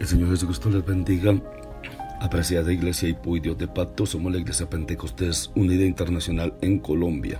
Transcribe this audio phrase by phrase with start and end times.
[0.00, 1.38] El Señor Jesucristo les bendiga.
[2.22, 7.38] Apreciada Iglesia y Dios de Pacto, somos la Iglesia Pentecostés Unida Internacional en Colombia.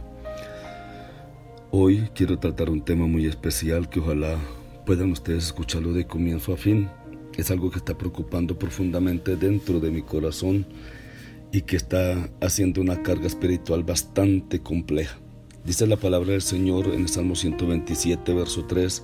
[1.70, 4.36] Hoy quiero tratar un tema muy especial que ojalá
[4.84, 6.90] puedan ustedes escucharlo de comienzo a fin.
[7.34, 10.66] Es algo que está preocupando profundamente dentro de mi corazón
[11.52, 15.18] y que está haciendo una carga espiritual bastante compleja.
[15.64, 19.02] Dice la palabra del Señor en el Salmo 127, verso 3.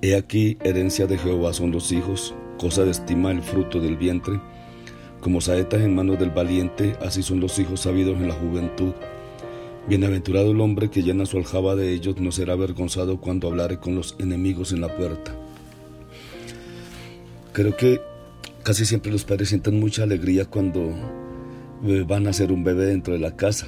[0.00, 4.38] He aquí, herencia de Jehová son los hijos, cosa de estima el fruto del vientre.
[5.20, 8.92] Como saetas en manos del valiente, así son los hijos sabidos en la juventud.
[9.88, 13.94] Bienaventurado el hombre que llena su aljaba de ellos, no será avergonzado cuando hablare con
[13.94, 15.34] los enemigos en la puerta.
[17.52, 18.00] Creo que
[18.62, 20.90] casi siempre los padres sienten mucha alegría cuando
[21.84, 23.66] eh, van a ser un bebé dentro de la casa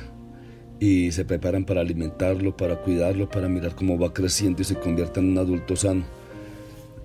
[0.79, 5.21] y se preparan para alimentarlo, para cuidarlo, para mirar cómo va creciendo y se convierte
[5.21, 6.05] en un adulto sano.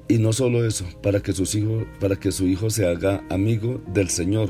[0.07, 3.81] Y no solo eso, para que, sus hijos, para que su hijo se haga amigo
[3.87, 4.49] del Señor.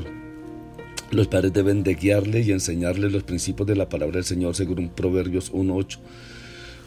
[1.10, 4.90] Los padres deben de guiarle y enseñarle los principios de la palabra del Señor según
[4.90, 5.98] Proverbios 1.8.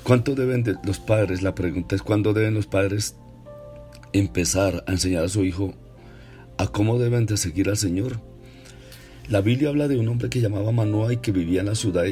[0.03, 1.41] ¿Cuánto deben de los padres?
[1.41, 3.15] La pregunta es cuándo deben los padres
[4.13, 5.73] empezar a enseñar a su hijo
[6.57, 8.19] a cómo deben de seguir al Señor.
[9.29, 12.03] La Biblia habla de un hombre que llamaba Manoa y que vivía en la ciudad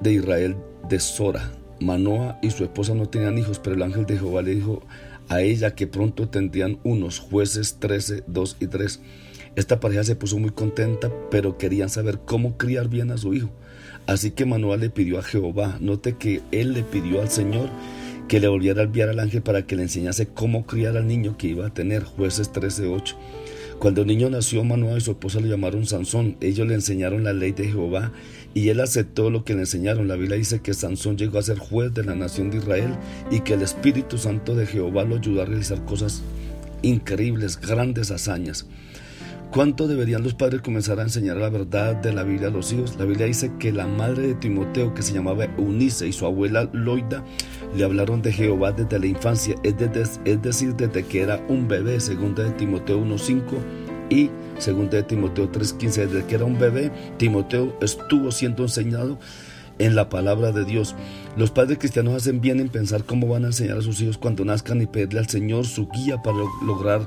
[0.00, 0.56] de Israel
[0.88, 1.52] de Sora.
[1.80, 4.82] Manoa y su esposa no tenían hijos, pero el ángel de Jehová le dijo
[5.28, 9.00] a ella que pronto tendrían unos jueces 13, 2 y 3.
[9.56, 13.50] Esta pareja se puso muy contenta, pero querían saber cómo criar bien a su hijo.
[14.06, 17.70] Así que Manuel le pidió a Jehová, note que él le pidió al Señor
[18.28, 21.36] que le volviera a enviar al ángel para que le enseñase cómo criar al niño
[21.36, 23.16] que iba a tener, jueces 13, 8.
[23.78, 26.36] Cuando el niño nació, Manuel y su esposa lo llamaron Sansón.
[26.40, 28.10] Ellos le enseñaron la ley de Jehová
[28.54, 30.08] y él aceptó lo que le enseñaron.
[30.08, 32.96] La Biblia dice que Sansón llegó a ser juez de la nación de Israel
[33.30, 36.22] y que el Espíritu Santo de Jehová lo ayudó a realizar cosas
[36.82, 38.66] increíbles, grandes hazañas.
[39.52, 42.96] ¿Cuánto deberían los padres comenzar a enseñar la verdad de la Biblia a los hijos?
[42.98, 46.68] La Biblia dice que la madre de Timoteo, que se llamaba Eunice, y su abuela
[46.72, 47.24] Loida,
[47.74, 52.34] le hablaron de Jehová desde la infancia, es, decir, desde que era un bebé, según
[52.34, 53.40] de Timoteo 1.5
[54.10, 59.18] y según de Timoteo 3.15, desde que era un bebé, Timoteo estuvo siendo enseñado
[59.78, 60.94] en la palabra de Dios.
[61.36, 64.44] Los padres cristianos hacen bien en pensar cómo van a enseñar a sus hijos cuando
[64.44, 67.06] nazcan y pedirle al Señor su guía para lograr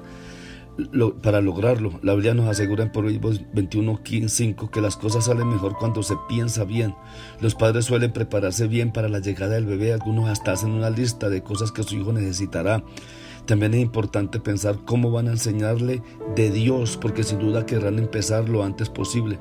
[1.22, 2.00] para lograrlo.
[2.04, 6.16] La Biblia nos asegura en Proverbios 21, 5 que las cosas salen mejor cuando se
[6.28, 6.96] piensa bien.
[7.42, 11.30] Los padres suelen prepararse bien para la llegada del bebé, algunos hasta hacen una lista
[11.30, 12.84] de cosas que su hijo necesitará.
[13.46, 16.04] También es importante pensar cómo van a enseñarle
[16.36, 19.40] de Dios, porque sin duda querrán empezar lo antes posible.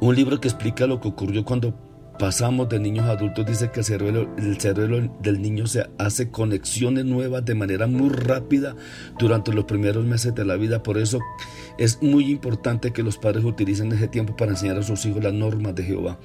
[0.00, 1.74] Un libro que explica lo que ocurrió cuando
[2.18, 7.04] pasamos de niños a adultos, dice que el cerebro, cerebro del niño se hace conexiones
[7.04, 8.74] nuevas de manera muy rápida
[9.18, 10.82] durante los primeros meses de la vida.
[10.82, 11.20] Por eso
[11.78, 15.32] es muy importante que los padres utilicen ese tiempo para enseñar a sus hijos las
[15.32, 16.18] normas de Jehová.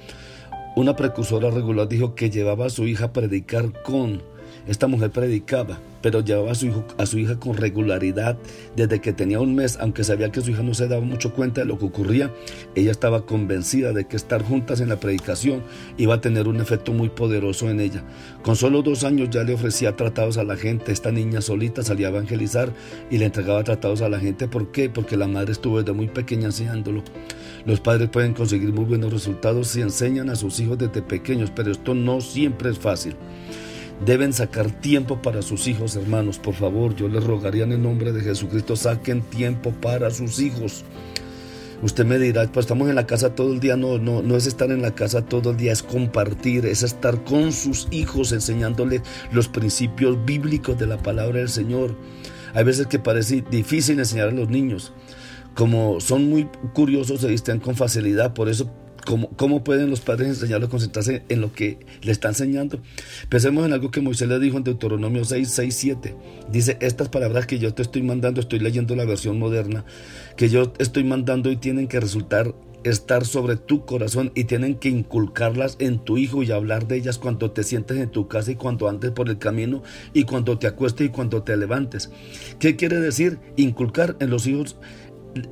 [0.76, 4.24] Una precursora regular dijo que llevaba a su hija a predicar con
[4.68, 8.38] esta mujer predicaba, pero llevaba a su, hijo, a su hija con regularidad
[8.76, 11.62] desde que tenía un mes, aunque sabía que su hija no se daba mucho cuenta
[11.62, 12.32] de lo que ocurría.
[12.76, 15.64] Ella estaba convencida de que estar juntas en la predicación
[15.98, 18.04] iba a tener un efecto muy poderoso en ella.
[18.42, 20.92] Con solo dos años ya le ofrecía tratados a la gente.
[20.92, 22.72] Esta niña solita salía a evangelizar
[23.10, 24.48] y le entregaba tratados a la gente.
[24.48, 24.90] ¿Por qué?
[24.90, 27.04] Porque la madre estuvo desde muy pequeña enseñándolo.
[27.66, 31.72] Los padres pueden conseguir muy buenos resultados si enseñan a sus hijos desde pequeños, pero
[31.72, 33.16] esto no siempre es fácil.
[34.06, 36.38] Deben sacar tiempo para sus hijos, hermanos.
[36.38, 40.84] Por favor, yo les rogaría en el nombre de Jesucristo, saquen tiempo para sus hijos.
[41.82, 43.78] Usted me dirá, pues estamos en la casa todo el día.
[43.78, 47.24] No, no, no es estar en la casa todo el día, es compartir, es estar
[47.24, 51.96] con sus hijos enseñándoles los principios bíblicos de la palabra del Señor.
[52.54, 54.92] Hay veces que parece difícil enseñar a los niños.
[55.56, 58.34] Como son muy curiosos, se distraen con facilidad.
[58.34, 58.70] Por eso
[59.06, 62.80] ¿Cómo, ¿Cómo, pueden los padres enseñarlo a concentrarse en lo que le está enseñando?
[63.30, 66.16] Pensemos en algo que Moisés le dijo en Deuteronomio 6, 6, 7.
[66.52, 69.84] Dice, estas palabras que yo te estoy mandando, estoy leyendo la versión moderna,
[70.38, 72.54] que yo estoy mandando y tienen que resultar
[72.84, 77.18] estar sobre tu corazón y tienen que inculcarlas en tu hijo y hablar de ellas
[77.18, 79.84] cuando te sientes en tu casa y cuando andes por el camino
[80.14, 82.12] y cuando te acuestes y cuando te levantes.
[82.60, 83.40] ¿Qué quiere decir?
[83.56, 84.76] Inculcar en los hijos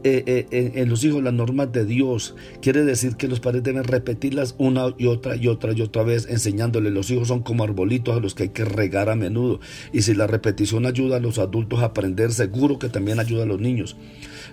[0.04, 2.36] eh, eh, en los hijos las normas de Dios.
[2.62, 6.28] Quiere decir que los padres deben repetirlas una y otra y otra y otra vez,
[6.30, 6.94] enseñándoles.
[6.94, 9.60] Los hijos son como arbolitos a los que hay que regar a menudo.
[9.92, 13.48] Y si la repetición ayuda a los adultos a aprender, seguro que también ayuda a
[13.48, 13.96] los niños.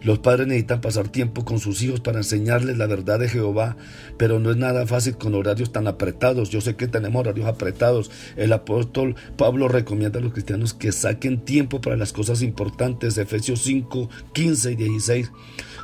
[0.03, 3.77] Los padres necesitan pasar tiempo con sus hijos para enseñarles la verdad de Jehová,
[4.17, 6.51] pero no es nada fácil con horarios tan apretados.
[6.51, 8.11] Yo sé que tenemos horarios apretados.
[8.37, 13.19] El apóstol Pablo recomienda a los cristianos que saquen tiempo para las cosas importantes.
[13.19, 15.31] Efesios 5, 15 y 16.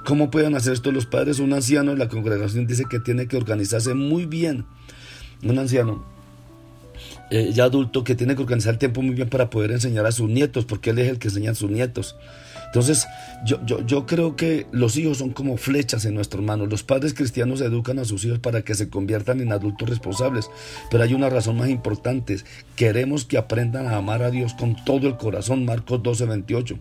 [0.05, 1.39] ¿Cómo pueden hacer esto los padres?
[1.39, 4.67] Un anciano en la congregación dice que tiene que organizarse muy bien.
[5.43, 6.05] Un anciano
[7.31, 10.13] eh, ya adulto que tiene que organizar el tiempo muy bien para poder enseñar a
[10.13, 12.17] sus nietos, porque él es el que enseña a sus nietos.
[12.75, 13.07] Entonces,
[13.45, 16.69] yo, creo que los hijos son como flechas en nuestras manos.
[16.69, 20.51] Los padres cristianos educan a sus hijos para que se conviertan en adultos responsables.
[20.91, 22.37] Pero hay una razón más importante.
[22.75, 25.65] Queremos que aprendan a amar a Dios con todo el corazón.
[25.65, 26.79] Marcos 12, 28.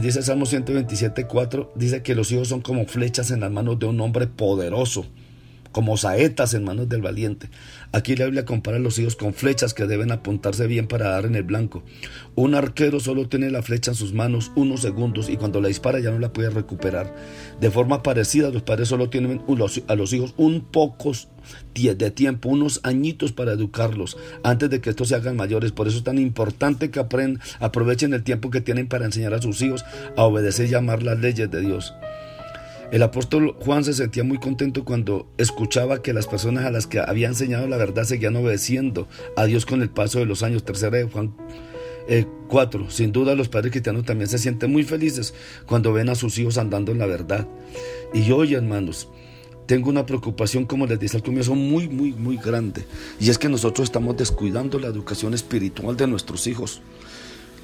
[0.00, 3.88] dice Salmo 127, 4, dice que los hijos son como flechas en las manos de
[3.88, 5.04] un hombre poderoso
[5.72, 7.50] como saetas en manos del valiente.
[7.92, 11.24] Aquí la Biblia compara a los hijos con flechas que deben apuntarse bien para dar
[11.24, 11.82] en el blanco.
[12.34, 16.00] Un arquero solo tiene la flecha en sus manos unos segundos y cuando la dispara
[16.00, 17.14] ya no la puede recuperar.
[17.60, 19.42] De forma parecida, los padres solo tienen
[19.88, 21.28] a los hijos un pocos
[21.74, 25.72] de tiempo, unos añitos para educarlos antes de que estos se hagan mayores.
[25.72, 29.42] Por eso es tan importante que aprendan, aprovechen el tiempo que tienen para enseñar a
[29.42, 29.84] sus hijos
[30.16, 31.94] a obedecer y amar las leyes de Dios.
[32.90, 36.98] El apóstol Juan se sentía muy contento cuando escuchaba que las personas a las que
[36.98, 39.06] había enseñado la verdad seguían obedeciendo
[39.36, 40.64] a Dios con el paso de los años.
[40.64, 41.32] Tercera de Juan
[42.48, 42.80] 4.
[42.80, 45.34] Eh, Sin duda los padres cristianos también se sienten muy felices
[45.66, 47.46] cuando ven a sus hijos andando en la verdad.
[48.12, 49.08] Y hoy, hermanos,
[49.66, 52.84] tengo una preocupación, como les dije al comienzo, muy, muy, muy grande.
[53.20, 56.82] Y es que nosotros estamos descuidando la educación espiritual de nuestros hijos.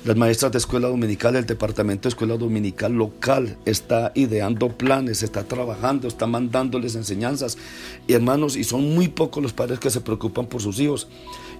[0.06, 5.43] Las maestras de escuela dominical, el departamento de escuela dominical local está ideando planes, está
[5.43, 7.58] trabajando, está mandándoles enseñanzas.
[8.06, 11.08] Hermanos, y son muy pocos los padres que se preocupan por sus hijos.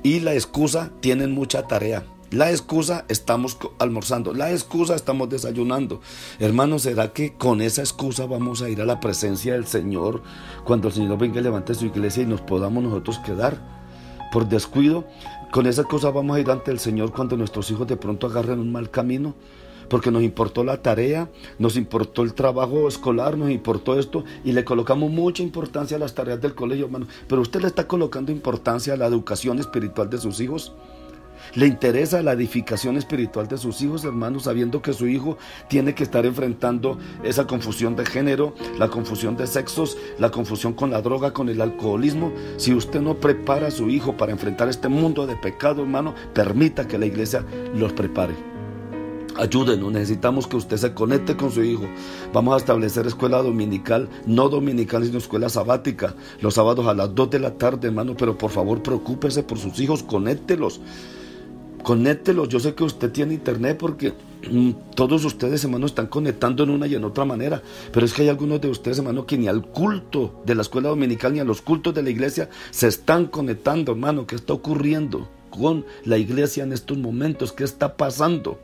[0.05, 2.05] Y la excusa, tienen mucha tarea.
[2.31, 4.33] La excusa, estamos almorzando.
[4.33, 6.01] La excusa, estamos desayunando.
[6.39, 10.23] Hermanos, ¿será que con esa excusa vamos a ir a la presencia del Señor
[10.63, 13.75] cuando el Señor venga y levante su iglesia y nos podamos nosotros quedar?
[14.32, 15.05] Por descuido,
[15.52, 18.58] con esa cosa vamos a ir ante el Señor cuando nuestros hijos de pronto agarren
[18.58, 19.34] un mal camino,
[19.88, 24.64] porque nos importó la tarea, nos importó el trabajo escolar, nos importó esto y le
[24.64, 27.06] colocamos mucha importancia a las tareas del colegio, hermano.
[27.28, 30.73] Pero usted le está colocando importancia a la educación espiritual de sus hijos.
[31.55, 35.39] Le interesa la edificación espiritual de sus hijos, hermanos, sabiendo que su hijo
[35.69, 40.91] tiene que estar enfrentando esa confusión de género, la confusión de sexos, la confusión con
[40.91, 42.33] la droga, con el alcoholismo.
[42.57, 46.87] Si usted no prepara a su hijo para enfrentar este mundo de pecado, hermano, permita
[46.87, 47.45] que la iglesia
[47.75, 48.57] los prepare.
[49.39, 51.85] Ayúdenos, necesitamos que usted se conecte con su hijo.
[52.33, 57.31] Vamos a establecer escuela dominical, no dominical, sino escuela sabática, los sábados a las 2
[57.31, 60.81] de la tarde, hermano, pero por favor preocúpese por sus hijos, conéctelos.
[61.87, 64.12] Conéctelos, yo sé que usted tiene internet porque
[64.50, 67.62] mm, todos ustedes, hermanos, están conectando en una y en otra manera.
[67.93, 70.88] Pero es que hay algunos de ustedes, hermano, que ni al culto de la escuela
[70.88, 74.26] dominical ni a los cultos de la iglesia se están conectando, hermano.
[74.26, 77.52] ¿Qué está ocurriendo con la iglesia en estos momentos?
[77.52, 78.59] ¿Qué está pasando?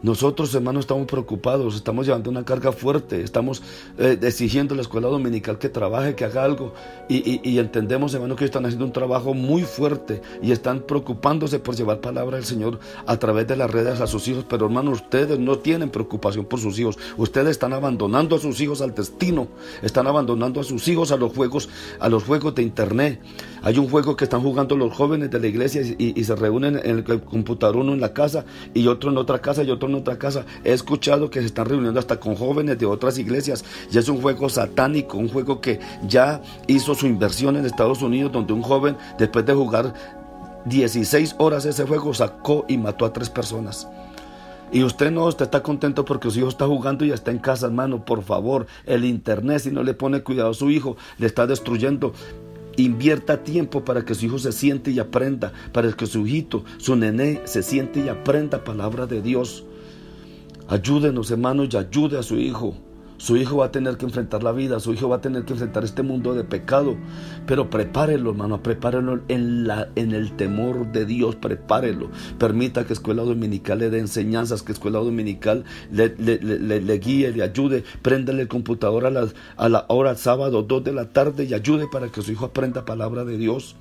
[0.00, 3.64] Nosotros, hermanos, estamos preocupados, estamos llevando una carga fuerte, estamos
[3.98, 6.72] eh, exigiendo a la escuela dominical que trabaje, que haga algo.
[7.08, 12.00] Y, entendemos, hermanos, que están haciendo un trabajo muy fuerte y están preocupándose por llevar
[12.00, 14.44] palabra del Señor a través de las redes a sus hijos.
[14.48, 16.96] Pero, hermanos, ustedes no tienen preocupación por sus hijos.
[17.16, 19.48] Ustedes están abandonando a sus hijos al destino,
[19.82, 23.20] están abandonando a sus hijos a los juegos, a los juegos de internet.
[23.62, 26.98] Hay un juego que están jugando los jóvenes de la iglesia y, se reúnen en
[26.98, 30.18] el computador uno en la casa y otro en otra casa y otro en otra
[30.18, 30.44] casa.
[30.64, 33.64] He escuchado que se están reuniendo hasta con jóvenes de otras iglesias.
[33.90, 38.32] Ya es un juego satánico, un juego que ya hizo su inversión en Estados Unidos,
[38.32, 39.94] donde un joven, después de jugar
[40.66, 43.88] 16 horas ese juego, sacó y mató a tres personas.
[44.70, 47.66] Y usted no, usted está contento porque su hijo está jugando y está en casa,
[47.66, 48.04] hermano.
[48.04, 52.12] Por favor, el internet, si no le pone cuidado a su hijo, le está destruyendo.
[52.76, 56.96] Invierta tiempo para que su hijo se siente y aprenda, para que su hijito, su
[56.96, 59.64] nené, se siente y aprenda palabra de Dios.
[60.68, 62.74] Ayúdenos, hermanos, y ayude a su hijo.
[63.16, 65.52] Su hijo va a tener que enfrentar la vida, su hijo va a tener que
[65.52, 66.96] enfrentar este mundo de pecado.
[67.46, 72.10] Pero prepárelo, hermano, prepárelo en, la, en el temor de Dios, prepárelo.
[72.38, 77.82] Permita que Escuela Dominical le dé enseñanzas, que Escuela Dominical le, le, guíe, le ayude.
[78.02, 82.08] Préndale el computador a, a la hora sábado, 2 de la tarde y ayude para
[82.08, 83.74] que su hijo aprenda palabra de Dios.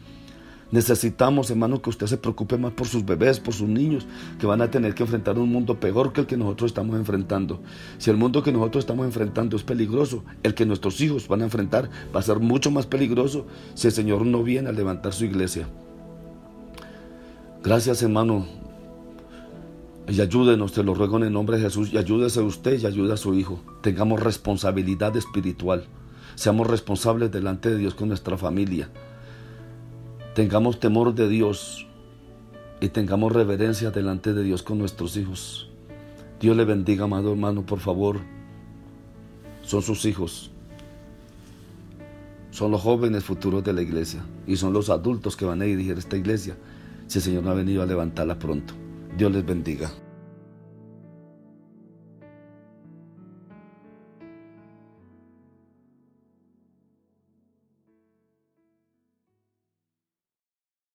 [0.70, 4.06] Necesitamos, hermano, que usted se preocupe más por sus bebés, por sus niños,
[4.38, 7.62] que van a tener que enfrentar un mundo peor que el que nosotros estamos enfrentando.
[7.98, 11.46] Si el mundo que nosotros estamos enfrentando es peligroso, el que nuestros hijos van a
[11.46, 13.46] enfrentar va a ser mucho más peligroso
[13.76, 15.70] si el Señor no viene a levantar su iglesia.
[17.64, 18.46] Gracias, hermano.
[20.10, 23.14] Y ayúdenos, te lo ruego en el nombre de Jesús, y ayúdese usted y ayude
[23.14, 23.62] a su hijo.
[23.82, 25.86] Tengamos responsabilidad espiritual.
[26.36, 28.90] Seamos responsables delante de Dios con nuestra familia.
[30.38, 31.88] Tengamos temor de Dios
[32.79, 35.67] y tengamos reverencia delante de Dios con nuestros hijos.
[36.39, 38.20] Dios le bendiga, amado hermano, por favor.
[39.63, 40.51] Son sus hijos.
[42.51, 45.98] Son los jóvenes futuros de la iglesia y son los adultos que van a dirigir
[45.98, 46.56] esta iglesia
[47.08, 48.75] si el Señor no ha venido a levantarla pronto.
[49.17, 49.89] Dios les bendiga.